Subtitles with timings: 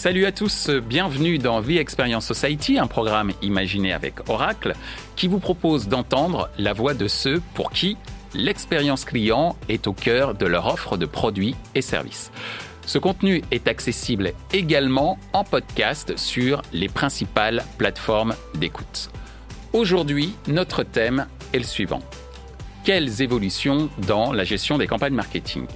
[0.00, 4.76] Salut à tous, bienvenue dans The Experience Society, un programme imaginé avec Oracle
[5.16, 7.96] qui vous propose d'entendre la voix de ceux pour qui
[8.32, 12.30] l'expérience client est au cœur de leur offre de produits et services.
[12.86, 19.10] Ce contenu est accessible également en podcast sur les principales plateformes d'écoute.
[19.72, 22.02] Aujourd'hui, notre thème est le suivant.
[22.84, 25.66] Quelles évolutions dans la gestion des campagnes marketing?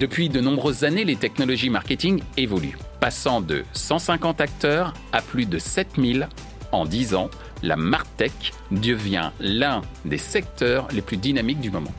[0.00, 5.58] Depuis de nombreuses années, les technologies marketing évoluent Passant de 150 acteurs à plus de
[5.58, 6.28] 7000
[6.70, 7.30] en 10 ans,
[7.64, 11.90] la Martech devient l'un des secteurs les plus dynamiques du moment.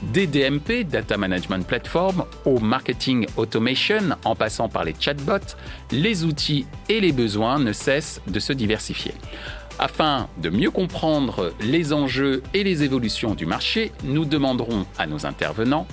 [0.00, 5.56] Des DMP, Data Management Platform, au marketing automation, en passant par les chatbots,
[5.92, 9.12] les outils et les besoins ne cessent de se diversifier.
[9.78, 15.26] Afin de mieux comprendre les enjeux et les évolutions du marché, nous demanderons à nos
[15.26, 15.86] intervenants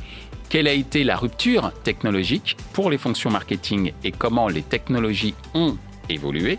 [0.50, 5.78] quelle a été la rupture technologique pour les fonctions marketing et comment les technologies ont
[6.09, 6.58] évolué?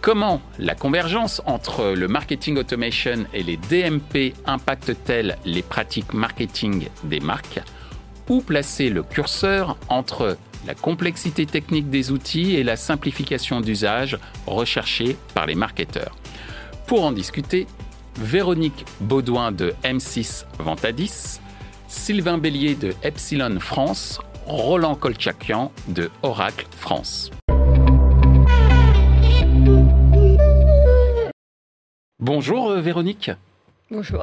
[0.00, 7.18] Comment la convergence entre le marketing automation et les DMP impacte-t-elle les pratiques marketing des
[7.18, 7.60] marques?
[8.28, 15.16] Où placer le curseur entre la complexité technique des outils et la simplification d'usage recherchée
[15.34, 16.14] par les marketeurs?
[16.86, 17.66] Pour en discuter,
[18.16, 21.40] Véronique Baudouin de M6 Ventadis,
[21.88, 27.30] Sylvain Bélier de Epsilon France, Roland Kolchakian de Oracle France.
[32.20, 33.30] Bonjour euh, Véronique.
[33.90, 34.22] Bonjour.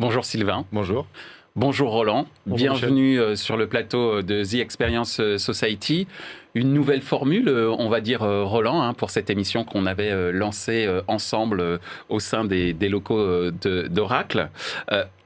[0.00, 0.66] Bonjour Sylvain.
[0.72, 1.06] Bonjour.
[1.54, 6.08] Bonjour Roland, bienvenue euh, sur le plateau euh, de The Experience Society.
[6.54, 11.78] Une nouvelle formule, on va dire Roland, hein, pour cette émission qu'on avait lancée ensemble
[12.08, 14.50] au sein des, locaux d'Oracle.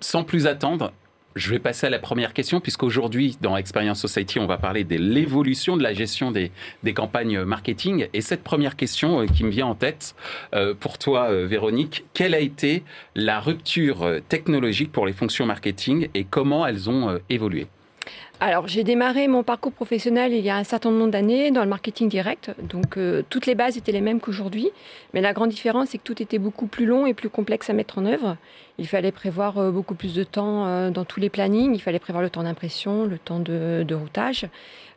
[0.01, 0.93] Sans plus attendre,
[1.35, 4.97] je vais passer à la première question, puisqu'aujourd'hui, dans Experience Society, on va parler de
[4.97, 6.51] l'évolution de la gestion des,
[6.95, 8.09] campagnes marketing.
[8.13, 10.15] Et cette première question euh, qui me vient en tête,
[10.55, 12.85] euh, pour toi, euh, Véronique, quelle a été
[13.17, 17.67] la rupture technologique pour les fonctions marketing et comment elles ont évolué?
[18.45, 21.69] Alors, j'ai démarré mon parcours professionnel il y a un certain nombre d'années dans le
[21.71, 22.51] marketing direct.
[22.63, 24.69] Donc, euh, toutes les bases étaient les mêmes qu'aujourd'hui.
[25.15, 27.73] Mais la grande différence, c'est que tout était beaucoup plus long et plus complexe à
[27.73, 28.37] mettre en œuvre.
[28.77, 31.75] Il fallait prévoir euh, beaucoup plus de temps euh, dans tous les plannings.
[31.75, 34.47] Il fallait prévoir le temps d'impression, le temps de, routage.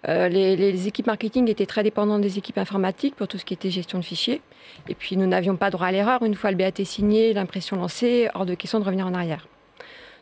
[0.05, 3.69] Les, les, équipes marketing étaient très dépendantes des équipes informatiques pour tout ce qui était
[3.69, 4.41] gestion de fichiers.
[4.89, 6.21] Et puis, nous n'avions pas droit à l'erreur.
[6.23, 9.47] Une fois le BAT signé, l'impression lancée, hors de question de revenir en arrière.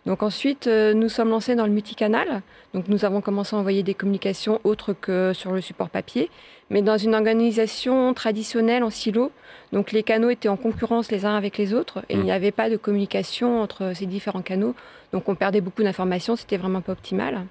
[0.05, 2.41] Donc ensuite, euh, nous sommes lancés dans le multicanal.
[2.73, 6.29] Donc nous avons commencé à envoyer des communications autres que sur le support papier,
[6.69, 9.31] mais dans une organisation traditionnelle en silo.
[9.73, 12.35] Donc les canaux étaient en concurrence les uns avec les autres et il n'y mmh.
[12.35, 14.75] avait pas de communication entre ces différents canaux.
[15.11, 17.45] Donc on perdait beaucoup d'informations, c'était vraiment pas optimal.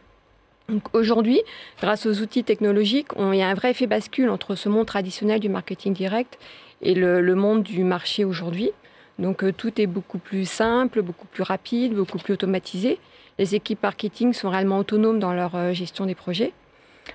[0.69, 1.43] Donc aujourd'hui,
[1.81, 5.41] grâce aux outils technologiques, il y a un vrai effet bascule entre ce monde traditionnel
[5.41, 6.38] du marketing direct
[6.81, 8.70] et le monde du marché aujourd'hui.
[9.19, 12.98] Donc euh, tout est beaucoup plus simple, beaucoup plus rapide, beaucoup plus automatisé.
[13.38, 16.52] Les équipes marketing sont réellement autonomes dans leur euh, gestion des projets.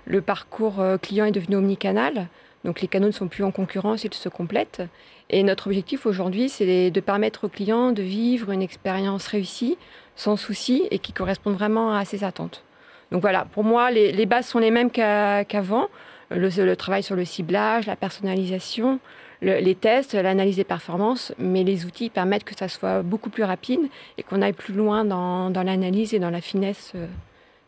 [0.05, 2.27] Le parcours euh, client est devenu omnicanal,
[2.63, 4.81] donc les canaux ne sont plus en concurrence, ils se complètent.
[5.29, 9.77] Et notre objectif aujourd'hui, c'est de permettre aux clients de vivre une expérience réussie,
[10.15, 12.63] sans souci et qui corresponde vraiment à ses attentes.
[13.11, 15.87] Donc voilà, pour moi, les, bases sont les mêmes qu'avant.
[16.31, 18.99] le, travail sur le ciblage, la personnalisation,
[19.41, 23.81] les tests, l'analyse des performances, mais les outils permettent que ça soit beaucoup plus rapide
[24.17, 27.07] et qu'on aille plus loin dans, dans l'analyse et dans la finesse euh,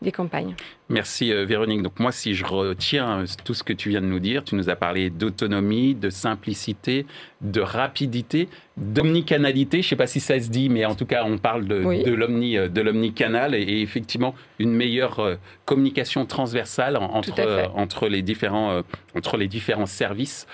[0.02, 0.54] des campagnes.
[0.88, 1.82] Merci euh, Véronique.
[1.82, 4.54] Donc moi, si je retiens euh, tout ce que tu viens de nous dire, tu
[4.54, 7.06] nous as parlé d'autonomie, de simplicité,
[7.40, 9.78] de rapidité, d'omnicanalité.
[9.80, 12.10] Je ne sais pas si ça se dit, mais en tout cas, on parle de,
[12.10, 18.82] l'omni, de l'omnicanal et, effectivement une meilleure communication transversale entre, entre, les, différents,
[19.16, 20.46] entre les différents services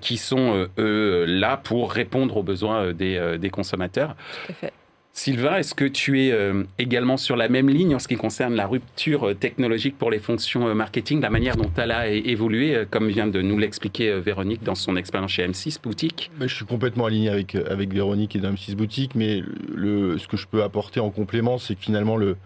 [0.00, 4.14] qui sont eux là pour répondre aux besoins des, des consommateurs.
[4.46, 4.72] Tout à fait.
[5.16, 8.56] Sylvain, est-ce que tu es euh, également sur la même ligne en ce qui concerne
[8.56, 12.82] la rupture euh, technologique pour les fonctions euh, marketing, la manière dont elle a évolué,
[12.90, 16.32] comme vient de nous l'expliquer Véronique dans son expérience chez M6 Boutique?
[16.40, 19.40] Je suis complètement aligné avec, avec Véronique et dans M6 Boutique, mais
[19.76, 22.36] ce que je peux apporter en complément, c'est que finalement le,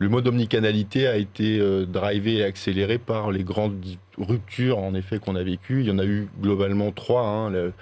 [0.00, 3.84] le mode omnicanalité a été drivé et accéléré par les grandes
[4.18, 5.82] ruptures en effet qu'on a vécues.
[5.82, 7.24] Il y en a eu globalement trois.
[7.24, 7.72] Hein,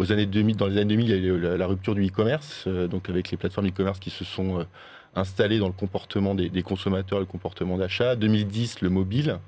[0.00, 2.64] aux années 2000, dans les années 2000, il y a eu la, rupture du e-commerce,
[2.66, 4.64] euh, donc avec les plateformes e-commerce qui se sont euh,
[5.14, 8.16] installées dans le comportement des, consommateurs, le comportement d'achat.
[8.16, 9.38] 2010, le mobile,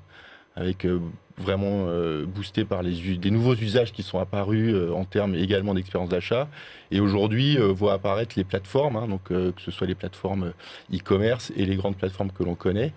[0.55, 0.99] avec euh,
[1.37, 1.87] vraiment
[2.27, 6.47] boosté par les, des nouveaux usages qui sont apparus en termes également d'expérience d'achat.
[6.91, 10.53] Et aujourd'hui, voit apparaître les plateformes, hein, donc que ce soit les plateformes
[10.93, 12.93] e-commerce et les grandes plateformes que l'on connaît.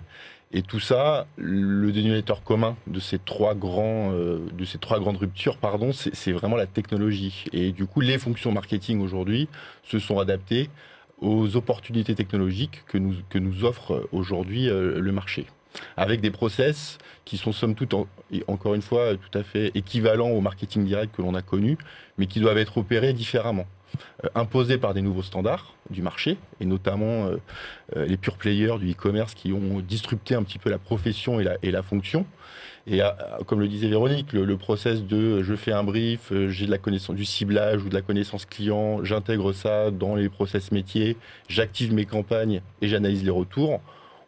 [0.52, 5.16] Et tout ça, le dénominateur commun de ces trois, grands, euh, de ces trois grandes
[5.16, 7.44] ruptures, pardon, c'est vraiment la technologie.
[7.52, 9.48] Et du coup, les fonctions marketing aujourd'hui
[9.82, 10.70] se sont adaptées
[11.20, 15.46] aux opportunités technologiques que nous, que nous offre aujourd'hui euh, le marché.
[15.96, 17.92] Avec des process qui sont somme toute,
[18.46, 21.76] encore une fois, tout à fait équivalents au marketing direct que l'on a connu,
[22.18, 23.66] mais qui doivent être opérés différemment.
[24.24, 27.36] Euh, imposés par des nouveaux standards du marché, et notamment euh,
[27.96, 31.70] euh, les pure players du e-commerce qui ont disrupté un petit peu la profession et
[31.70, 32.26] la, fonction.
[32.88, 33.00] Et
[33.46, 37.16] comme le disait Véronique, le, process de je fais un brief, j'ai de la connaissance
[37.16, 41.16] du ciblage ou de la connaissance client, j'intègre ça dans les process métiers,
[41.48, 43.80] j'active mes campagnes et j'analyse les retours.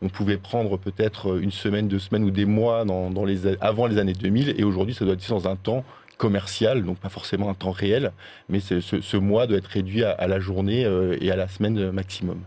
[0.02, 3.98] On pouvait prendre peut-être une semaine, deux semaines ou des mois dans les, avant les
[3.98, 5.84] années 2000, et aujourd'hui ça doit être dans un temps
[6.18, 8.12] commercial, donc pas forcément un temps réel,
[8.50, 12.42] mais ce, mois doit être réduit à, la journée euh, et à la semaine maximum.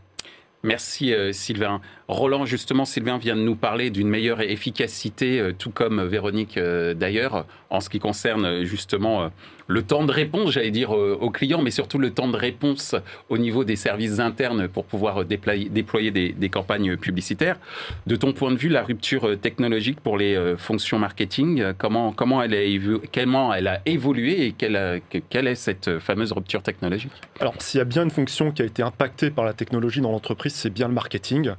[0.64, 1.82] Merci euh, Sylvain.
[2.12, 7.46] Roland, justement, Sylvain vient de nous parler d'une meilleure efficacité, euh, tout comme Véronique d'ailleurs,
[7.70, 9.30] en ce qui concerne justement
[9.72, 12.96] le temps de réponse, j'allais dire, euh, aux clients, mais surtout le temps de réponse
[13.30, 17.58] au niveau des services internes pour pouvoir déployer, des, campagnes publicitaires.
[18.06, 22.12] De ton point de vue, la rupture euh, technologique pour les euh, fonctions marketing, comment,
[22.12, 27.14] comment, elle, a elle a évolué et quelle, quelle est cette fameuse rupture technologique?
[27.40, 30.12] Alors, s'il y a bien une fonction qui a été impactée par la technologie dans
[30.12, 31.52] l'entreprise, c'est bien le marketing.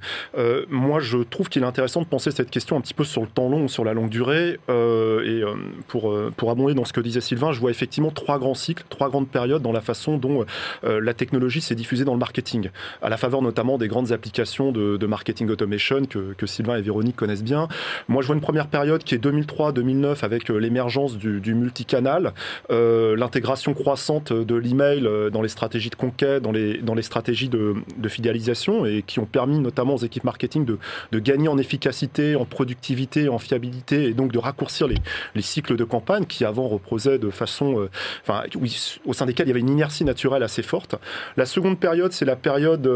[0.68, 3.28] Moi, je trouve qu'il est intéressant de penser cette question un petit peu sur le
[3.28, 4.58] temps long, sur la longue durée.
[4.68, 5.42] et
[5.88, 9.08] pour, pour abonder dans ce que disait Sylvain, je vois effectivement trois grands cycles, trois
[9.08, 10.44] grandes périodes dans la façon dont
[10.84, 12.70] euh, la technologie s'est diffusée dans le marketing,
[13.02, 17.44] à la faveur notamment des grandes applications de, marketing automation que, Sylvain et Véronique connaissent
[17.44, 17.68] bien.
[18.08, 22.32] Moi, je vois une première période qui est 2003-2009 avec euh, l'émergence du, multicanal,
[22.70, 27.48] euh, l'intégration croissante de l'email dans les stratégies de conquête, dans les, dans les stratégies
[27.48, 27.74] de,
[28.08, 30.78] fidélisation et qui ont permis notamment aux équipes de,
[31.12, 34.96] de, gagner en efficacité, en productivité, en fiabilité et donc de raccourcir les,
[35.34, 37.88] les cycles de campagne qui avant reposaient de façon
[38.22, 38.42] enfin,
[39.06, 40.96] au sein desquels il y avait une inertie naturelle assez forte.
[41.36, 42.86] La seconde période, c'est la période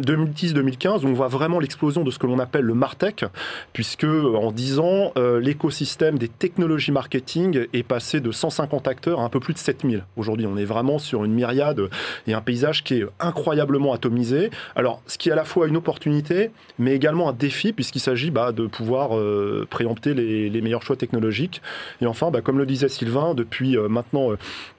[0.00, 3.24] 2010-2015 euh, où on voit vraiment l'explosion de ce que l'on appelle le Martech,
[3.72, 9.24] puisque en 10 ans, euh, l'écosystème des technologies marketing est passé de 150 acteurs à
[9.24, 10.04] un peu plus de 7000.
[10.16, 11.88] Aujourd'hui, on est vraiment sur une myriade
[12.26, 14.50] et un paysage qui est incroyablement atomisé.
[14.76, 18.30] Alors, ce qui est à la fois une opportunité, mais également un défi, puisqu'il s'agit
[18.30, 21.60] bah, de pouvoir euh, préempter les, meilleurs choix technologiques.
[22.00, 24.30] Et enfin, bah, comme le disait Sylvain, depuis maintenant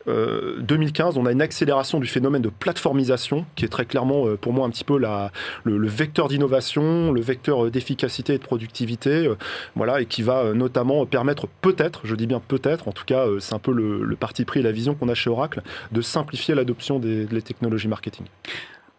[0.08, 4.38] 2015, euh, on a une accélération du phénomène de plateformisation, qui est très clairement euh,
[4.38, 5.32] pour moi un petit peu la,
[5.64, 9.30] le, vecteur d'innovation, le vecteur euh, d'efficacité et de productivité,
[9.76, 13.54] voilà, et qui va notamment permettre peut-être, je dis bien peut-être, en tout cas c'est
[13.54, 15.62] un peu le, parti pris et la vision qu'on a chez Oracle,
[15.92, 18.26] de simplifier l'adoption des, des technologies marketing.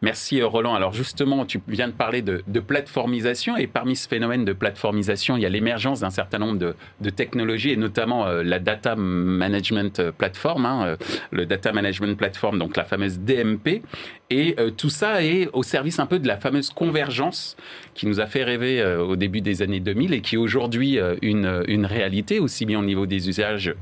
[0.02, 0.75] Merci euh, Roland.
[0.75, 5.43] Alors justement, tu viens de parler de, plateformisation et parmi ce phénomène de plateformisation, il
[5.43, 10.67] y a l'émergence d'un certain nombre de, technologies et notamment euh, la Data Management Platform,
[10.67, 10.96] hein, euh,
[11.31, 13.82] le Data Management Platform, donc la fameuse DMP.
[14.31, 17.56] Et tout ça est au service un peu de la fameuse convergence
[17.93, 21.62] qui nous a fait rêver au début des années 2000 et qui est aujourd'hui une,
[21.69, 23.75] une réalité, aussi bien au niveau des usages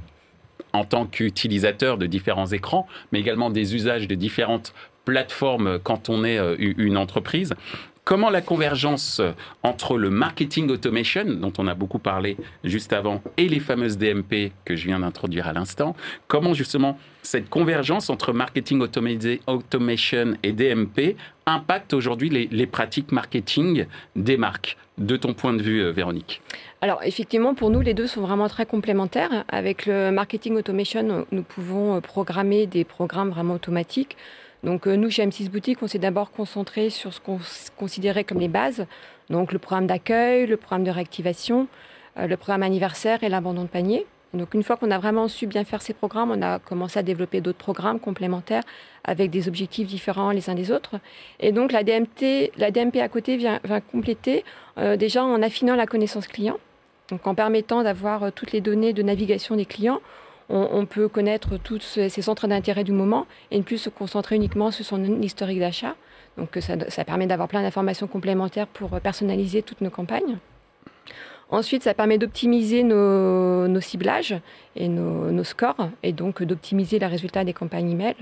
[0.72, 4.74] en tant qu'utilisateur de différents écrans, mais également des usages de différentes
[5.04, 7.54] plateforme quand on est euh, une entreprise.
[8.04, 9.20] Comment la convergence
[9.62, 14.50] entre le marketing automation, dont on a beaucoup parlé juste avant, et les fameuses DMP
[14.64, 15.94] que je viens d'introduire à l'instant,
[16.26, 21.16] comment justement cette convergence entre marketing automation et DMP
[21.46, 26.42] impacte aujourd'hui les, pratiques marketing des marques, de ton point de vue, euh, Véronique?
[26.80, 29.44] Alors effectivement, pour nous, les deux sont vraiment très complémentaires.
[29.48, 34.16] Avec le marketing automation, nous pouvons euh, programmer des programmes vraiment automatiques
[34.62, 37.40] donc euh, nous, chez M6 Boutique, on s'est d'abord concentré sur ce qu'on
[37.76, 38.86] considérait comme les bases,
[39.28, 41.66] donc le programme d'accueil, le programme de réactivation,
[42.16, 44.06] euh, le programme anniversaire et l'abandon de panier.
[44.34, 47.02] Donc une fois qu'on a vraiment su bien faire ces programmes, on a commencé à
[47.02, 48.62] développer d'autres programmes complémentaires
[49.04, 50.94] avec des objectifs différents les uns des autres.
[51.40, 54.44] Et donc la, la DMP à côté vient, compléter
[54.78, 56.58] euh, déjà en affinant la connaissance client,
[57.10, 60.00] donc en permettant d'avoir toutes les données de navigation des clients
[60.52, 64.70] on, peut connaître tous ces centres d'intérêt du moment et ne plus se concentrer uniquement
[64.70, 65.94] sur son historique d'achat.
[66.36, 70.38] Donc ça, permet d'avoir plein d'informations complémentaires pour personnaliser toutes nos campagnes.
[71.50, 74.34] Ensuite, ça permet d'optimiser nos, ciblages
[74.74, 78.14] et nos, scores, et donc d'optimiser les résultats des campagnes email.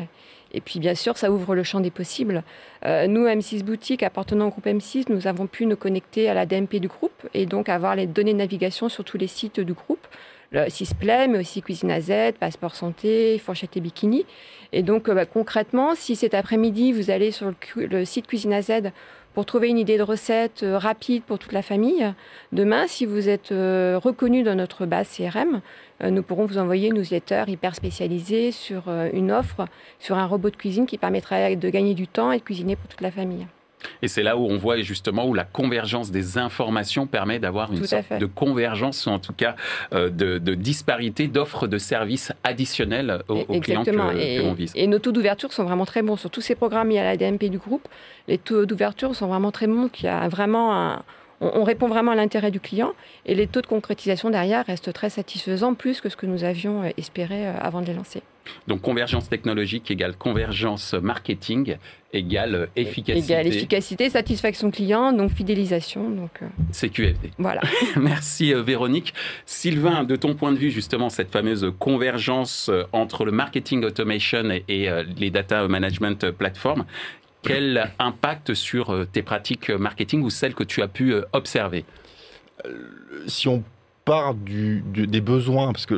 [0.52, 2.42] Et puis, bien sûr, ça ouvre le champ des possibles.
[2.84, 6.44] Euh, nous, M6 Boutique, appartenant au groupe M6, nous avons pu nous connecter à la
[6.44, 9.74] DMP du groupe et donc avoir les données de navigation sur tous les sites du
[9.74, 10.08] groupe
[10.52, 14.26] le Sisplay, mais aussi Cuisine à Z, Passeport Santé, Fourchette et Bikini.
[14.72, 18.62] Et donc, euh, bah, concrètement, si cet après-midi, vous allez sur le, site Cuisine à
[18.62, 18.90] Z
[19.34, 22.12] pour trouver une idée de recette rapide pour toute la famille.
[22.50, 25.60] Demain, si vous êtes reconnu dans notre base CRM,
[26.02, 29.66] nous pourrons vous envoyer une newsletter hyper spécialisée sur une offre,
[30.00, 32.88] sur un robot de cuisine qui permettra de gagner du temps et de cuisiner pour
[32.88, 33.46] toute la famille.
[34.02, 37.84] Et c'est là où on voit justement où la convergence des informations permet d'avoir une
[37.84, 39.56] sorte de convergence, ou en tout cas
[39.92, 44.72] euh, de, disparité d'offres de services additionnels aux, clients que, l'on vise.
[44.74, 46.16] Et nos taux d'ouverture sont vraiment très bons.
[46.16, 47.88] Sur tous ces programmes, il y a la DMP du groupe,
[48.28, 49.90] les taux d'ouverture sont vraiment très bons.
[50.00, 51.02] Il y a vraiment un,
[51.40, 52.92] on, répond vraiment à l'intérêt du client
[53.26, 56.82] et les taux de concrétisation derrière restent très satisfaisants, plus que ce que nous avions
[56.82, 58.22] euh, espéré euh, avant de les lancer.
[58.66, 61.76] Donc convergence technologique égale convergence marketing
[62.12, 63.32] égale euh, efficacité.
[63.32, 66.10] Égale efficacité, satisfaction client, donc fidélisation.
[66.10, 66.40] Donc,
[66.72, 67.30] CQFD.
[67.38, 67.60] Voilà.
[67.96, 69.14] Merci Véronique.
[69.46, 74.88] Sylvain, de ton point de vue justement, cette fameuse convergence entre le marketing automation et
[75.16, 76.84] les data management platform,
[77.42, 81.84] quel impact sur euh, tes pratiques marketing ou celles que tu as pu euh, observer?
[82.66, 82.70] Euh,
[83.26, 83.62] Si on
[84.04, 85.94] part du, des besoins, parce que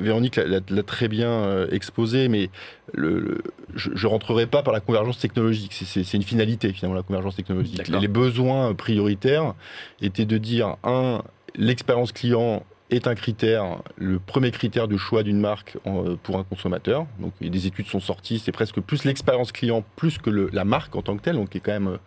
[0.00, 2.50] Véronique l'a très bien exposé, mais
[2.92, 3.42] le,
[3.74, 5.72] je ne rentrerai pas par la convergence technologique.
[5.72, 7.88] C'est une finalité, finalement, la convergence technologique.
[7.88, 9.54] Les, les besoins prioritaires
[10.02, 11.22] étaient de dire, un,
[11.56, 16.44] l'expérience client est un critère, le premier critère de choix d'une marque euh, pour un
[16.44, 17.06] consommateur.
[17.18, 20.96] Donc des études sont sorties, c'est presque plus l'expérience client plus que le, la marque
[20.96, 21.98] en tant que telle, donc qui est quand même euh,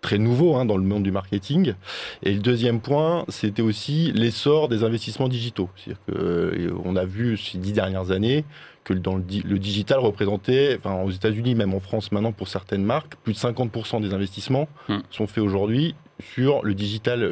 [0.00, 1.74] très nouveau hein, dans le monde du marketing.
[2.22, 5.68] Et le deuxième point, c'était aussi l'essor des investissements digitaux.
[5.76, 8.44] C'est-à-dire qu'on euh, a vu ces dix dernières années
[8.84, 12.84] que dans le, le digital représentait, enfin aux États-Unis, même en France maintenant pour certaines
[12.84, 14.98] marques, plus de 50% des investissements hmm.
[15.10, 17.24] sont faits aujourd'hui sur le digital,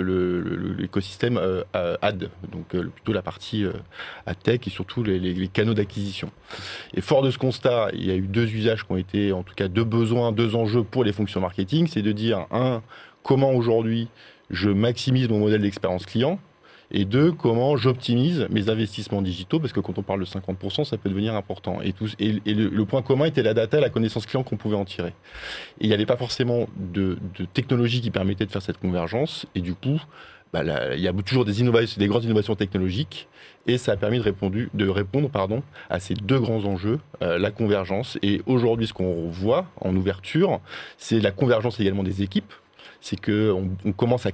[0.78, 3.73] l'écosystème euh, ad, donc euh, plutôt la partie euh,
[4.26, 6.30] ad tech et surtout les, canaux d'acquisition.
[6.95, 9.42] Et fort de ce constat, il y a eu deux usages qui ont été, en
[9.42, 12.83] tout cas deux besoins, deux enjeux pour les fonctions marketing, c'est de dire, un,
[13.23, 14.09] comment aujourd'hui
[14.50, 16.38] je maximise mon modèle d'expérience client,
[16.90, 20.97] et deux, comment j'optimise mes investissements digitaux, parce que quand on parle de 50%, ça
[20.97, 21.80] peut devenir important.
[21.83, 21.95] Et,
[22.47, 25.12] le, point commun était la data, la connaissance client qu'on pouvait en tirer.
[25.80, 27.18] Et il n'y avait pas forcément de,
[27.52, 30.00] technologie qui permettait de faire cette convergence, et du coup,
[30.52, 30.62] bah,
[30.95, 33.28] il y a toujours des grandes innovations technologiques,
[33.66, 35.30] et ça a permis de, répondre,
[35.90, 38.18] à ces deux grands enjeux, euh, la convergence.
[38.23, 40.61] Et aujourd'hui, ce qu'on voit en ouverture,
[40.97, 42.52] c'est la convergence également des équipes
[43.00, 44.31] c'est qu'on on commence à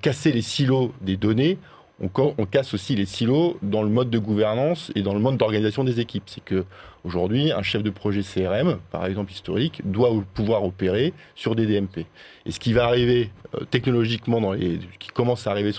[0.00, 1.58] casser les silos des données.
[1.98, 5.82] On, casse aussi les silos dans le mode de gouvernance et dans le mode d'organisation
[5.82, 6.24] des équipes.
[6.26, 6.66] C'est que
[7.04, 12.04] aujourd'hui, un chef de projet CRM, par exemple historique, doit pouvoir opérer sur des DMP.
[12.44, 14.52] Et ce qui va arriver euh, technologiquement,
[14.98, 15.72] qui commence à arriver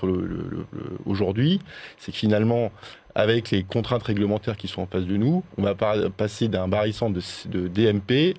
[1.06, 1.60] aujourd'hui,
[2.00, 2.72] c'est que finalement,
[3.14, 7.12] avec les contraintes réglementaires qui sont en face de nous, on va passer d'un barissant
[7.12, 8.36] de, de DMP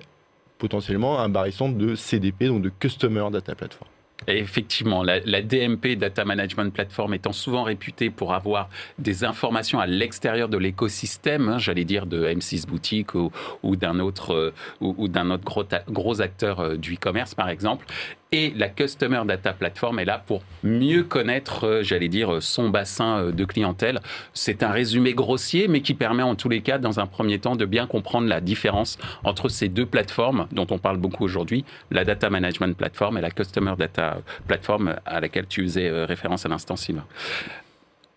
[0.59, 3.89] potentiellement un barrissant de CDP, donc de Customer Data Platform.
[4.27, 10.49] effectivement, la, DMP, Data Management Platform, étant souvent réputée pour avoir des informations à l'extérieur
[10.49, 13.31] de l'écosystème, hein, j'allais dire de M6 Boutique ou,
[13.75, 17.85] d'un autre, euh, ou, autre gros, gros acteur euh, du e-commerce, par exemple,
[18.31, 23.17] et la Customer Data Platform est là pour mieux connaître, euh, j'allais dire, son bassin
[23.17, 23.99] euh, de clientèle.
[24.33, 27.55] C'est un résumé grossier, mais qui permet en tous les cas, dans un premier temps,
[27.55, 32.05] de bien comprendre la différence entre ces deux plateformes dont on parle beaucoup aujourd'hui, la
[32.05, 36.49] Data Management Platform et la Customer Data Platform à laquelle tu faisais euh, référence à
[36.49, 37.05] l'instant, Sylvain.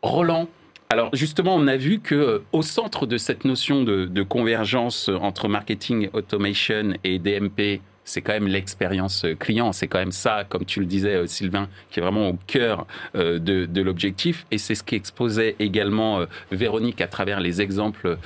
[0.03, 0.49] Roland,
[0.91, 6.11] alors justement, on a vu que au centre de cette notion de convergence entre marketing
[6.13, 7.81] automation et DMP
[8.13, 9.73] c'est quand même l'expérience euh, client.
[9.73, 12.87] C'est quand même ça, comme tu le disais, euh, Sylvain, qui est vraiment au cœur
[13.17, 14.47] euh, de, l'objectif.
[14.51, 16.21] Et c'est ce qu'exposait également
[16.53, 18.17] Véronique à travers les exemples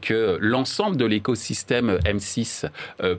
[0.00, 2.70] que l'ensemble de l'écosystème M6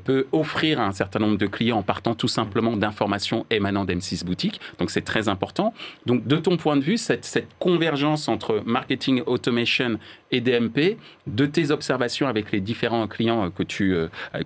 [0.04, 4.26] peut offrir à un certain nombre de clients en partant tout simplement d'informations émanant d'M6
[4.26, 4.60] Boutique.
[4.80, 5.74] Donc c'est très important.
[6.08, 10.00] Donc de ton point de vue, cette, cette convergence entre marketing automation
[10.34, 10.98] et DMP,
[11.28, 13.96] de tes observations avec les différents clients que tu,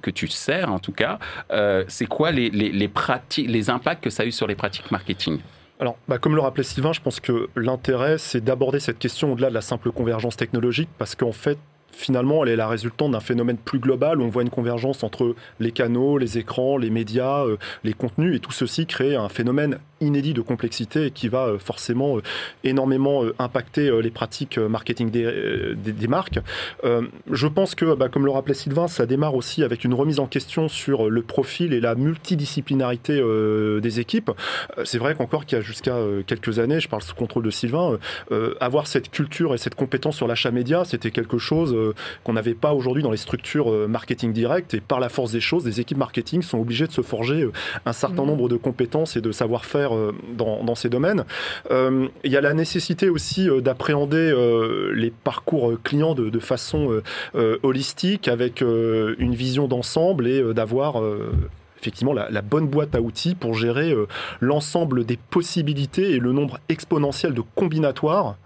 [0.02, 1.20] que tu sers en tout cas,
[1.52, 5.40] euh, c'est quoi les, les impacts que ça a eu sur les pratiques marketing?
[5.80, 9.50] Alors, bah, comme le rappelait Sylvain, je pense que l'intérêt, c'est d'aborder cette question au-delà
[9.50, 11.60] de la simple convergence technologique, parce qu'en fait,
[11.98, 15.36] finalement, elle est la résultante d'un phénomène plus global où on voit une convergence entre
[15.60, 19.80] les canaux, les écrans, les médias, euh, les contenus, et tout ceci crée un phénomène
[20.00, 22.22] inédit de complexité qui va euh, forcément euh,
[22.64, 26.40] énormément impacter les pratiques marketing des, des, marques.
[26.84, 30.28] je pense que, bah, comme le rappelait Sylvain, ça démarre aussi avec une remise en
[30.28, 33.22] question sur le profil et la multidisciplinarité
[33.82, 34.32] des équipes.
[34.84, 37.98] C'est vrai qu'encore qu'il y a jusqu'à quelques années, je parle sous contrôle de Sylvain,
[38.60, 41.76] avoir cette culture et cette compétence sur l'achat média, c'était quelque chose
[42.24, 44.74] qu'on n'avait pas aujourd'hui dans les structures marketing direct.
[44.74, 47.48] Et par la force des choses, les équipes marketing sont obligées de se forger
[47.86, 48.28] un certain mmh.
[48.28, 49.92] nombre de compétences et de savoir-faire
[50.36, 51.26] dans, dans, ces domaines.
[51.72, 54.34] il y a la nécessité aussi d'appréhender
[54.94, 57.02] les parcours clients de, de façon
[57.64, 61.02] holistique, avec une vision d'ensemble et d'avoir
[61.80, 64.08] effectivement la, bonne boîte à outils pour gérer euh,
[64.40, 68.38] l'ensemble des possibilités et le nombre exponentiel de combinatoires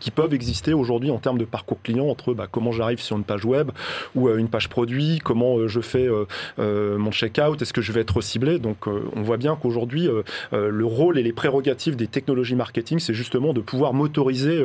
[0.00, 3.24] qui peuvent exister aujourd'hui en termes de parcours client entre bah, comment j'arrive sur une
[3.24, 3.70] page web
[4.14, 6.08] ou euh, une page produit, comment euh, je fais
[6.58, 8.58] euh, mon checkout, est-ce que je vais être ciblé.
[8.58, 10.08] Donc on voit bien qu'aujourd'hui
[10.52, 14.62] le rôle et les prérogatives des technologies marketing, c'est justement de pouvoir motoriser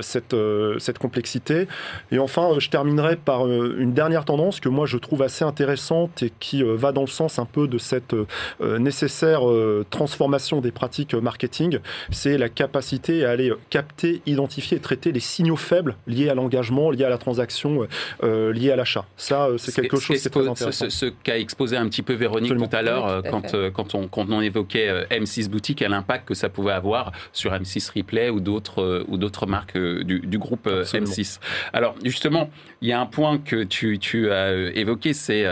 [0.00, 0.36] cette,
[0.78, 1.66] cette complexité.
[2.10, 6.32] Et enfin, je terminerai par une dernière tendance que moi je trouve assez intéressante et
[6.40, 8.14] qui va dans le sens un peu de cette
[8.60, 9.42] nécessaire
[9.90, 11.78] transformation des pratiques marketing,
[12.10, 16.90] c'est la capacité à aller capter identifier et traiter les signaux faibles liés à l'engagement,
[16.90, 17.86] liés à la transaction,
[18.22, 19.04] euh, liés à l'achat.
[19.16, 20.90] Ça, euh, c'est quelque chose qui est très intéressant.
[20.90, 24.30] Ce, qu'a exposé un petit peu Véronique tout à l'heure euh, quand, quand, on, quand
[24.30, 29.04] on évoquait M6 Boutique et l'impact que ça pouvait avoir sur M6 Replay ou d'autres
[29.08, 31.40] ou d'autres marques du, du groupe M6.
[31.72, 32.50] Alors justement,
[32.80, 35.46] il y a un point que tu, tu as évoqué, c'est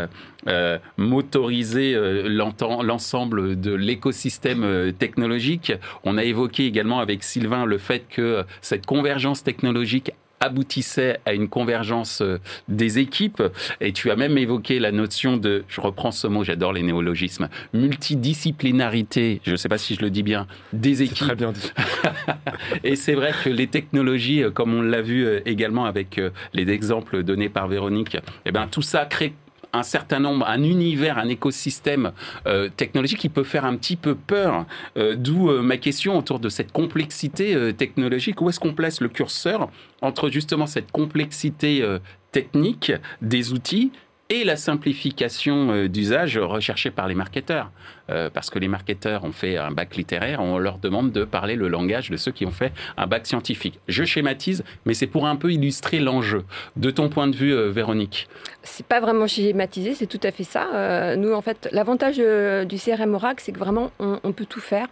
[0.48, 5.72] euh, motoriser euh, l'ensemble de l'écosystème euh, technologique.
[6.02, 11.48] On a évoqué également avec Sylvain le fait que cette convergence technologique aboutissait à une
[11.48, 12.20] convergence
[12.66, 13.40] des équipes.
[13.80, 17.48] Et tu as même évoqué la notion de, je reprends ce mot, j'adore les néologismes,
[17.72, 21.28] multidisciplinarité, je ne sais pas si je le dis bien, des équipes.
[21.28, 21.70] Très bien dit.
[22.82, 26.20] et c'est vrai que les technologies, comme on l'a vu également avec
[26.52, 29.34] les exemples donnés par Véronique, eh ben, tout ça crée
[29.72, 32.12] un certain nombre, un univers, un écosystème
[32.46, 34.66] euh, technologique qui peut faire un petit peu peur.
[34.96, 38.40] Euh, d'où euh, ma question autour de cette complexité technologique.
[38.40, 41.84] Où est-ce qu'on place le curseur entre justement cette complexité
[42.32, 43.92] technique des outils
[44.32, 47.70] et la simplification euh, d'usage recherchée par les marketeurs.
[48.10, 51.54] Euh, parce que les marketeurs ont fait un bac littéraire, on leur demande de parler
[51.54, 53.78] le langage de ceux qui ont fait un bac scientifique.
[53.88, 56.44] Je schématise, mais c'est pour un peu illustrer l'enjeu.
[56.76, 58.28] De ton point de vue, euh, Véronique
[58.62, 61.16] C'est pas vraiment schématisé, c'est tout à fait ça.
[61.16, 64.86] nous, en fait, l'avantage du CRM Oracle, c'est que vraiment, on, peut tout faire.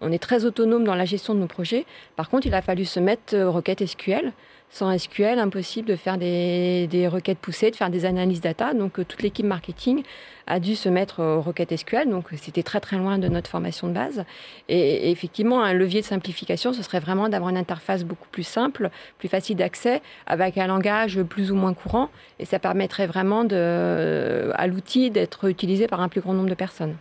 [0.00, 1.84] On est très autonome dans la gestion de nos projets.
[2.16, 4.32] Par contre, il a fallu se mettre requête SQL
[4.70, 8.74] sans SQL, impossible de faire des, requêtes poussées, de faire des analyses data.
[8.74, 10.02] Donc euh, toute l'équipe marketing
[10.46, 12.08] a dû se mettre aux requêtes SQL.
[12.08, 14.24] Donc c'était très très loin de notre formation de base.
[14.68, 18.90] Et, effectivement, un levier de simplification, ce serait vraiment d'avoir une interface beaucoup plus simple,
[19.18, 22.10] plus facile d'accès, avec un langage plus ou moins courant.
[22.38, 26.96] Et ça permettrait vraiment à l'outil d'être utilisé par un plus grand nombre de personnes.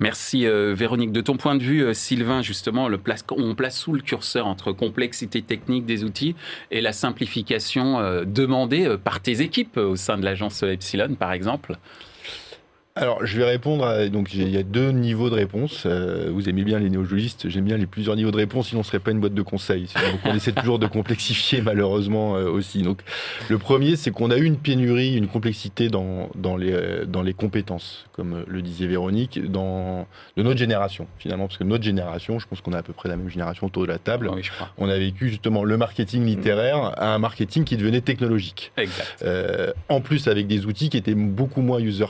[0.00, 1.12] Merci euh, Véronique.
[1.12, 2.88] De ton point de vue, euh, Sylvain, justement,
[3.36, 6.34] on place sous le curseur entre complexité technique des outils
[6.70, 11.76] et la simplification euh, demandée par tes équipes au sein de l'agence Epsilon, par exemple
[12.96, 14.06] alors, je vais répondre à.
[14.06, 15.82] Donc, il y a deux niveaux de réponse.
[15.84, 18.82] Euh, vous aimez bien les néologistes, j'aime bien les plusieurs niveaux de réponse, sinon on
[18.82, 19.88] ne serait pas une boîte de conseils.
[20.12, 22.82] Donc, on essaie toujours de complexifier, malheureusement, euh, aussi.
[22.82, 23.00] Donc,
[23.48, 27.22] le premier, c'est qu'on a eu une pénurie, une complexité dans, dans, les, euh, dans
[27.22, 31.48] les compétences, comme le disait Véronique, dans, de notre génération, finalement.
[31.48, 33.82] Parce que notre génération, je pense qu'on a à peu près la même génération autour
[33.82, 34.30] de la table.
[34.32, 34.70] Oui, je crois.
[34.78, 38.70] On a vécu justement le marketing littéraire à un marketing qui devenait technologique.
[38.76, 39.24] Exact.
[39.88, 42.06] en plus, avec des outils qui étaient beaucoup moins user.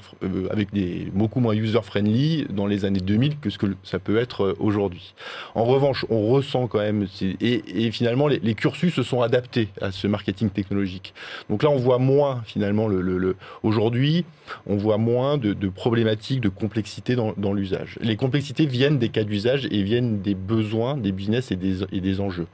[0.51, 0.74] avec
[1.13, 5.15] beaucoup moins user-friendly dans les années 2000 que ce que ça peut être euh, aujourd'hui.
[5.55, 7.07] En revanche, on ressent quand même,
[7.41, 11.15] et, finalement, les, cursus se sont adaptés à ce marketing technologique.
[11.51, 14.25] Donc là, on voit moins, finalement, le, aujourd'hui,
[14.67, 17.99] on voit moins de, problématiques, de complexité dans, l'usage.
[18.01, 22.01] Les complexités viennent des cas d'usage et viennent des besoins, des business et des, et
[22.01, 22.47] des enjeux.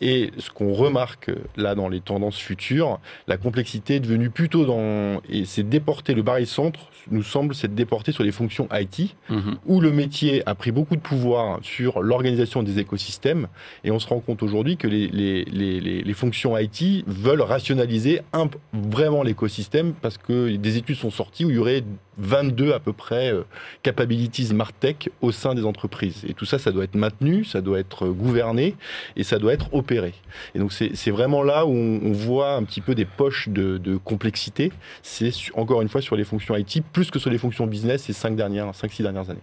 [0.00, 5.20] Et ce qu'on remarque là dans les tendances futures, la complexité est devenue plutôt dans.
[5.28, 9.56] Et c'est déporté, le baril centre nous semble s'être déporté sur les fonctions IT, mhm.
[9.66, 13.48] où le métier a pris beaucoup de pouvoir sur l'organisation des écosystèmes.
[13.84, 18.20] Et on se rend compte aujourd'hui que les, les, les, les, fonctions IT veulent rationaliser
[18.32, 21.82] un, vraiment l'écosystème parce que des études sont sorties où il y aurait
[22.18, 23.42] 22 à peu près euh,
[23.82, 26.24] capabilities MarTech au sein des entreprises.
[26.28, 28.74] Et tout ça, ça doit être maintenu, ça doit être gouverné
[29.16, 30.14] et ça doit être opéré.
[30.54, 34.72] Et donc c'est vraiment là où on, voit un petit peu des poches de, complexité.
[35.02, 38.12] C'est encore une fois sur les fonctions IT plus que sur les fonctions business ces
[38.12, 39.40] 5 dernières, 5-6 dernières années.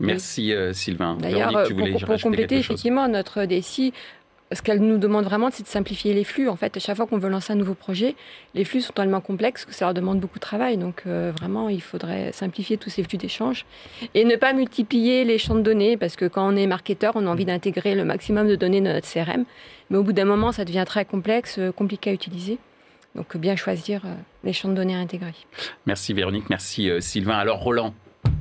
[0.00, 1.16] Merci euh, Sylvain.
[1.20, 3.92] D'ailleurs, pour, pour compléter effectivement notre déci,
[4.52, 6.48] ce qu'elle nous demande vraiment, c'est de simplifier les flux.
[6.48, 8.16] En fait, à chaque fois qu'on veut lancer un nouveau projet,
[8.54, 10.76] les flux sont tellement complexes que ça leur demande beaucoup de travail.
[10.76, 13.64] Donc, euh, vraiment, il faudrait simplifier tous ces flux d'échange
[14.14, 17.26] et ne pas multiplier les champs de données parce que quand on est marketeur, on
[17.26, 19.44] a envie d'intégrer le maximum de données dans notre CRM.
[19.90, 22.58] Mais au bout d'un moment, ça devient très complexe, euh, compliqué à utiliser.
[23.14, 24.02] Donc bien choisir
[24.44, 25.34] les champs de données à intégrer.
[25.84, 27.38] Merci Véronique, merci Sylvain.
[27.38, 27.92] Alors Roland,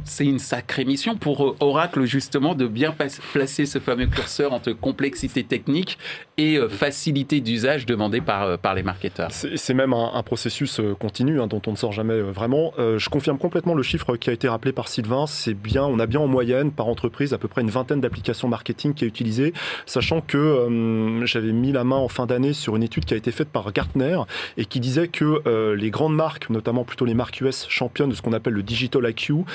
[0.03, 2.95] c'est une sacrée mission pour euh, Oracle justement de bien
[3.33, 5.97] placer ce fameux curseur entre complexité technique
[6.37, 9.29] et euh, facilité d'usage demandée par, euh, par les marketeurs.
[9.31, 12.73] C'est même un, processus continu hein, dont on ne sort jamais vraiment.
[12.77, 15.25] je confirme complètement le chiffre qui a été rappelé par Sylvain.
[15.27, 18.47] C'est bien, on a bien en moyenne par entreprise à peu près une vingtaine d'applications
[18.47, 19.53] marketing qui est utilisée,
[19.85, 23.31] sachant que j'avais mis la main en fin d'année sur une étude qui a été
[23.31, 24.19] faite par Gartner
[24.57, 28.21] et qui disait que les grandes marques, notamment plutôt les marques US championnes de ce
[28.21, 29.45] qu'on appelle le digital IQ,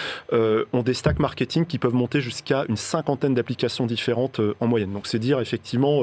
[0.72, 4.92] ont des stacks marketing qui peuvent monter jusqu'à une cinquantaine d'applications différentes euh, en moyenne.
[4.92, 6.02] Donc c'est dire effectivement,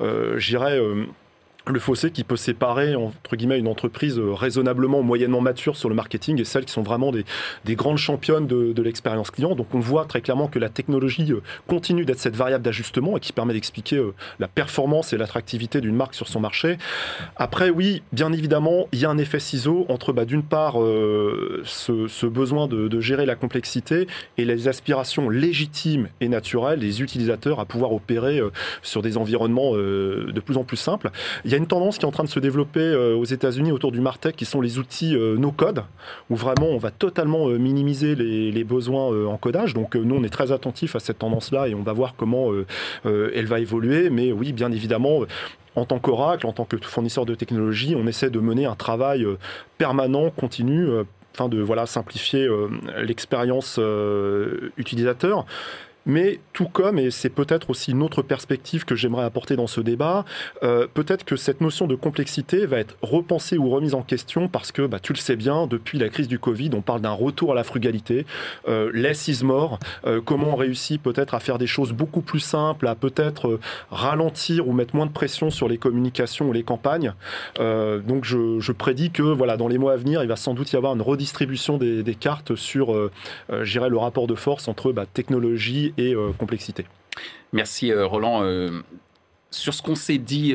[0.00, 0.78] euh, j'irais
[1.66, 5.94] le fossé qui peut séparer entre guillemets une entreprise euh, raisonnablement moyennement mature sur le
[5.94, 7.24] marketing et celles qui sont vraiment des,
[7.76, 9.54] grandes championnes de, l'expérience client.
[9.54, 13.20] Donc on voit très clairement que la technologie euh, continue d'être cette variable d'ajustement et
[13.20, 16.78] qui permet d'expliquer euh, la performance et l'attractivité d'une marque sur son marché.
[17.36, 22.26] Après oui, bien évidemment, il y a un effet ciseau entre bah, d'une part ce,
[22.26, 27.92] besoin de, gérer la complexité et les aspirations légitimes et naturelles des utilisateurs à pouvoir
[27.92, 28.40] opérer
[28.82, 31.10] sur des environnements de plus en plus simples.
[31.50, 33.92] Y a une tendance qui est en train de se développer euh, aux États-Unis autour
[33.92, 35.84] du Martech, qui sont les outils euh, no-code,
[36.28, 39.74] où vraiment on va totalement euh, minimiser les, besoins en codage.
[39.74, 42.52] Donc nous, on est très attentifs à cette tendance-là et on va voir comment
[43.04, 44.10] elle va évoluer.
[44.10, 45.22] Mais oui, bien évidemment,
[45.74, 49.26] en tant qu'Oracle, en tant que fournisseur de technologie, on essaie de mener un travail
[49.78, 50.88] permanent, continu,
[51.34, 52.48] afin de voilà, simplifier
[52.98, 53.80] l'expérience
[54.76, 55.46] utilisateur.
[56.06, 59.80] Mais tout comme, et c'est peut-être aussi une autre perspective que j'aimerais apporter dans ce
[59.80, 60.24] débat,
[60.62, 64.72] euh, peut-être que cette notion de complexité va être repensée ou remise en question parce
[64.72, 67.52] que, bah, tu le sais bien, depuis la crise du Covid, on parle d'un retour
[67.52, 68.26] à la frugalité,
[68.68, 68.90] euh,
[69.42, 73.48] more, euh, comment on réussit peut-être à faire des choses beaucoup plus simples, à peut-être
[73.48, 73.60] euh,
[73.90, 77.12] ralentir ou mettre moins de pression sur les communications ou les campagnes.
[77.58, 80.72] donc je, je, prédis que voilà, dans les mois à venir, il va sans doute
[80.72, 82.92] y avoir une redistribution des, des cartes sur,
[83.50, 86.86] le rapport de force entre bah, technologie et euh, complexité.
[87.52, 88.42] Merci euh, Roland.
[88.42, 88.82] Euh,
[89.50, 90.54] sur ce qu'on s'est dit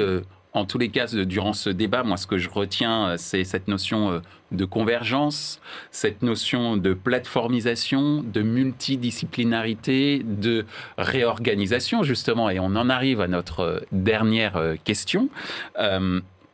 [0.53, 4.21] en tous les cas, durant ce débat, moi, ce que je retiens, c'est cette notion
[4.53, 5.59] de convergence,
[5.91, 10.65] cette notion de plateformisation, de multidisciplinarité, de
[10.97, 12.49] réorganisation, justement.
[12.49, 15.27] Et on en arrive à notre dernière question.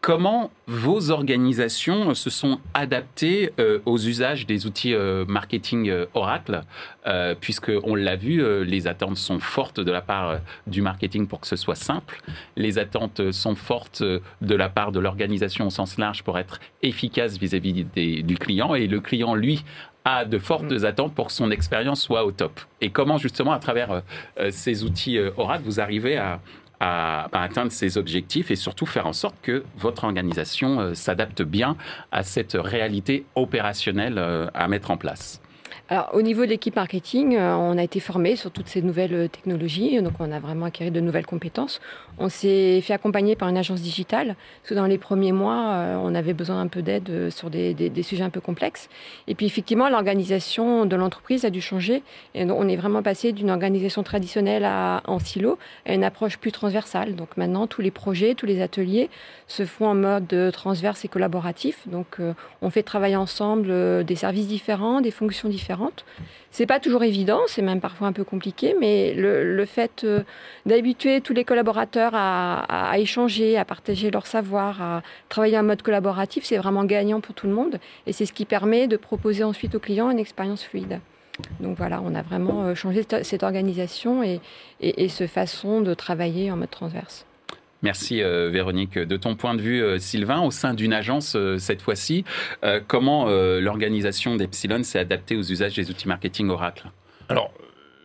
[0.02, 6.64] Comment vos organisations se sont adaptées euh, aux usages des outils euh, marketing euh, Oracle
[7.40, 11.48] Puisque on l'a vu, les attentes sont fortes de la part du marketing pour que
[11.48, 12.22] ce soit simple.
[12.56, 17.40] Les attentes sont fortes de la part de l'organisation au sens large pour être efficace
[17.40, 17.86] vis-à-vis
[18.24, 18.76] du client.
[18.76, 19.66] Et le client, lui,
[20.06, 20.86] a de fortes mm.
[20.86, 22.60] attentes pour que son expérience soit au top.
[22.82, 24.04] Et comment justement, à travers
[24.52, 26.40] ces outils Oracle, vous arrivez à,
[26.82, 31.78] à, atteindre ces objectifs et surtout faire en sorte que votre organisation euh, s'adapte bien
[32.12, 35.41] à cette réalité opérationnelle euh, à mettre en place.
[35.92, 39.14] Alors, au niveau de l'équipe marketing, euh, on a été formé sur toutes ces nouvelles
[39.14, 41.82] euh, technologies, donc on a vraiment acquis de nouvelles compétences.
[42.18, 45.98] On s'est fait accompagner par une agence digitale, parce que dans les premiers mois, euh,
[46.02, 48.88] on avait besoin un peu d'aide sur des, sujets un peu complexes.
[49.28, 52.04] Et puis effectivement, l'organisation de l'entreprise a dû changer.
[52.36, 57.18] Et on est vraiment passé d'une organisation traditionnelle en silo à une approche plus transversale.
[57.18, 59.10] Donc maintenant, tous les projets, tous les ateliers
[59.48, 61.86] se font en mode transverse et collaboratif.
[61.90, 62.20] Donc
[62.62, 65.81] on fait travailler ensemble des services différents, des fonctions différentes
[66.52, 70.24] c'est pas toujours évident, c'est même parfois un peu compliqué, mais le, fait euh,
[70.66, 76.44] d'habituer tous les collaborateurs à, échanger, à partager leur savoir, à travailler en mode collaboratif,
[76.44, 77.80] c'est vraiment gagnant pour tout le monde.
[78.06, 81.00] Et c'est ce qui permet de proposer ensuite aux clients une expérience fluide.
[81.62, 84.42] Donc voilà, on a vraiment euh, changé cette organisation et,
[84.82, 87.26] et, et ce façon de travailler en mode transverse.
[87.82, 88.98] Merci euh, Véronique.
[88.98, 92.24] De ton point de vue, euh, Sylvain, au sein d'une agence euh, cette fois-ci,
[92.88, 96.90] comment l'organisation d'Epsilon s'est adaptée aux usages des outils marketing Oracle?
[97.30, 97.52] Alors,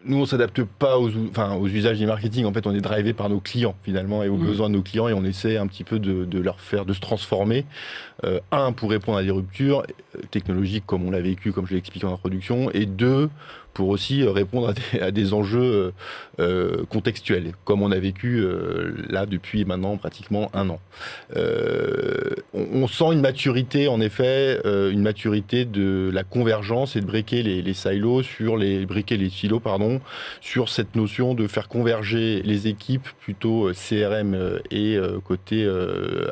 [0.05, 2.45] nous, on s'adapte pas aux, enfin, aux usages du marketing.
[2.45, 4.47] En fait, on est drivé par nos clients finalement et aux mmh.
[4.47, 7.01] besoins de nos clients et on essaie un petit peu de, leur faire, de se
[7.01, 7.65] transformer.
[8.53, 9.83] un, pour répondre à des ruptures
[10.31, 13.29] technologiques comme on l'a vécu, comme je l'ai expliqué en introduction, et deux,
[13.77, 15.91] pour aussi euh, répondre à des, enjeux euh,
[16.41, 18.43] euh, contextuels, comme on a vécu
[19.09, 20.81] là depuis maintenant pratiquement un an.
[22.55, 27.75] On, sent une maturité, en effet, une maturité de la convergence et de briquer les,
[27.75, 30.01] silos sur les briquer les silos, pardon,
[30.41, 35.69] sur cette notion de faire converger les équipes plutôt CRM et côté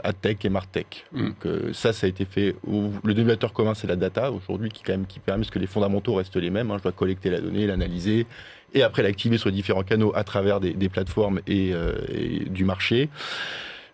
[0.04, 1.04] ATEC et Martech.
[1.12, 1.26] Mm.
[1.26, 2.54] Donc ça, ça a été fait.
[2.66, 6.14] le dénominateur commun, c'est la data aujourd'hui, qui quand même qui permet que les fondamentaux
[6.14, 6.70] restent les mêmes.
[6.70, 6.76] Hein.
[6.78, 8.26] Je dois collecter la donnée, l'analyser,
[8.74, 13.08] et après l'activer sur différents canaux à travers des, plateformes et, euh, et, du marché.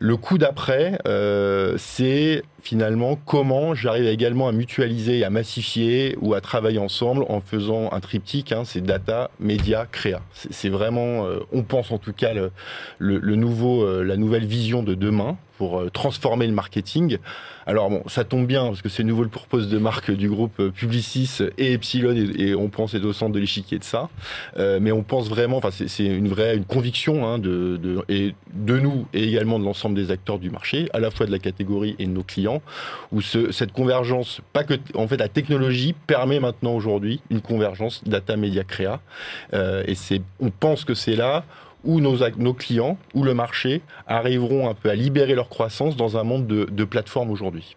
[0.02, 6.40] Le coup d'après, euh, c'est finalement comment j'arrive également à mutualiser, à massifier ou à
[6.40, 10.22] travailler ensemble en faisant un triptyque, hein, c'est data, média, créa.
[10.32, 15.36] C'est vraiment, euh, on pense en tout cas le, nouveau, la nouvelle vision de demain
[15.60, 17.18] pour euh, transformer le marketing.
[17.66, 20.58] Alors bon, ça tombe bien parce que c'est nouveau le purpose de marque du groupe
[20.58, 24.08] euh, Publicis et Epsilon et, on pense être au centre de l'échiquier de ça.
[24.56, 28.78] Euh, mais on pense vraiment, enfin c'est une vraie une conviction hein, de, et de
[28.78, 31.94] nous et également de l'ensemble des acteurs du marché, à la fois de la catégorie
[31.98, 32.62] et de nos clients,
[33.12, 38.02] où ce, cette convergence, pas que en fait la technologie permet maintenant aujourd'hui une convergence
[38.06, 39.02] data média créa.
[39.52, 39.94] Et
[40.40, 41.44] on pense que c'est là
[41.84, 46.16] où nos, nos, clients, ou le marché arriveront un peu à libérer leur croissance dans
[46.16, 47.76] un monde de, de plateformes aujourd'hui.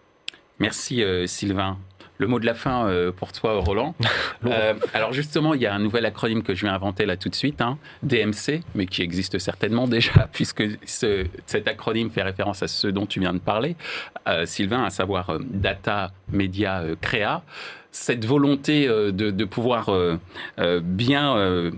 [0.58, 1.78] Merci euh, Sylvain.
[2.18, 3.94] Le mot de la fin euh, pour toi, Roland.
[4.46, 7.28] euh, alors justement, il y a un nouvel acronyme que je vais inventer là tout
[7.28, 12.62] de suite, hein, DMC, mais qui existe certainement déjà, puisque ce, cet acronyme fait référence
[12.62, 13.74] à ce dont tu viens de parler,
[14.28, 17.42] euh, Sylvain, à savoir euh, Data, Média, euh, Créa.
[17.90, 19.88] Cette volonté de, de, pouvoir
[20.58, 21.70] bien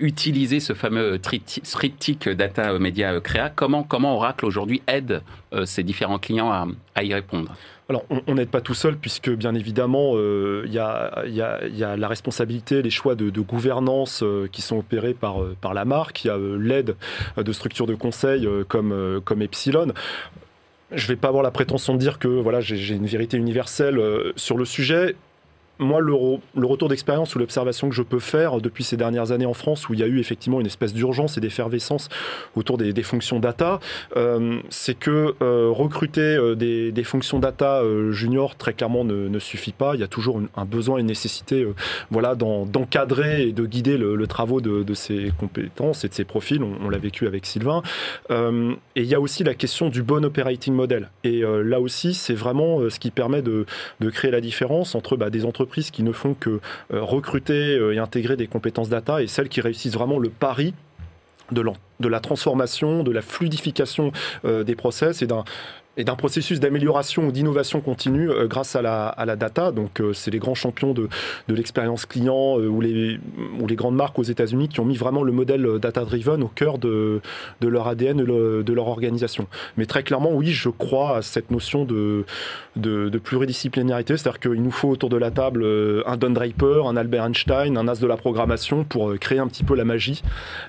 [0.00, 6.18] utiliser ce fameux triptyque data média créa, comment, comment Oracle aujourd'hui aide euh, ses différents
[6.18, 6.50] clients
[6.94, 7.54] à, y répondre?
[7.88, 11.66] Alors, on n'aide pas tout seul, puisque bien évidemment, il euh, y, a, y, a,
[11.66, 15.74] y, a, la responsabilité, les choix de, de gouvernance euh, qui sont opérés par, par
[15.74, 16.96] la marque, il y a l'aide
[17.36, 19.92] de structures de conseil comme, comme Epsilon.
[20.90, 24.00] Je ne vais pas avoir la prétention de dire que voilà, j'ai une vérité universelle
[24.36, 25.16] sur le sujet
[25.78, 26.14] moi, le,
[26.66, 29.94] retour d'expérience ou l'observation que je peux faire depuis ces dernières années en France, où
[29.94, 32.08] il y a eu effectivement une espèce d'urgence et d'effervescence
[32.54, 33.80] autour des, fonctions data,
[34.16, 39.72] euh, c'est que euh, recruter euh, des, fonctions data euh, juniors, très clairement, ne, suffit
[39.72, 39.94] pas.
[39.94, 41.74] Il y a toujours un besoin et une nécessité euh,
[42.10, 46.24] voilà, d'encadrer et de guider le, le travaux de, de, ces compétences et de ces
[46.24, 46.62] profils.
[46.62, 47.82] On, l'a vécu avec Sylvain.
[48.30, 51.10] Euh, et il y a aussi la question du bon operating model.
[51.24, 53.66] Et là aussi, c'est vraiment ce qui permet de,
[54.00, 56.60] de, créer la différence entre bah, des entreprises qui ne font que
[56.92, 60.74] euh, recruter euh, et intégrer des compétences data et celles qui réussissent vraiment le pari
[61.50, 61.64] de,
[62.00, 64.12] de la transformation, de la fluidification
[64.44, 65.44] euh, des process et d'un
[65.96, 69.72] et d'un processus d'amélioration ou d'innovation continue euh, grâce à la, à la, data.
[69.72, 71.08] Donc, euh, c'est les grands champions de,
[71.48, 73.18] de l'expérience client euh, ou, les,
[73.60, 76.78] ou les grandes marques aux États-Unis qui ont mis vraiment le modèle data-driven au cœur
[76.78, 77.20] de,
[77.60, 79.46] de leur ADN le, de leur organisation.
[79.76, 82.24] Mais très clairement, oui, je crois à cette notion de,
[82.76, 85.66] de, de pluridisciplinarité, c'est-à-dire qu'il nous faut autour de la table
[86.06, 89.64] un Don Draper, un Albert Einstein, un as de la programmation pour créer un petit
[89.64, 90.22] peu la magie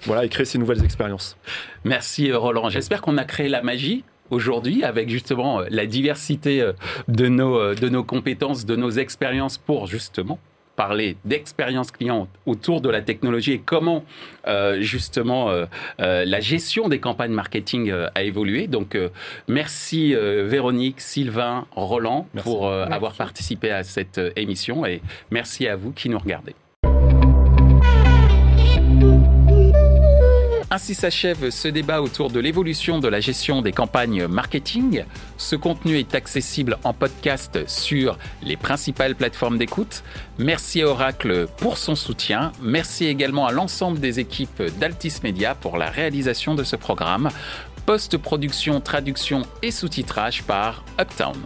[0.03, 1.37] voilà, et créer ces nouvelles expériences.
[1.83, 2.69] Merci Roland.
[2.69, 4.03] J'espère qu'on a créé la magie
[4.33, 6.73] aujourd'hui avec justement euh, la diversité euh,
[7.07, 10.39] de nos, euh, de nos compétences, de nos expériences pour justement
[10.75, 14.03] parler d'expérience client autour de la technologie et comment
[14.47, 15.65] euh, justement euh,
[15.99, 18.67] euh, la gestion des campagnes marketing a évolué.
[18.67, 18.97] Donc
[19.47, 22.49] merci Véronique, Sylvain, Roland merci.
[22.49, 26.55] pour avoir participé à cette émission et merci à vous qui nous regardez.
[30.73, 35.03] Ainsi s'achève ce débat autour de l'évolution de la gestion des campagnes marketing.
[35.37, 40.01] Ce contenu est accessible en podcast sur les principales plateformes d'écoute.
[40.39, 42.53] Merci à Oracle pour son soutien.
[42.59, 47.29] Merci également à l'ensemble des équipes d'Altis Media pour la réalisation de ce programme.
[47.85, 51.37] Post-production, traduction et sous-titrage par Uptown.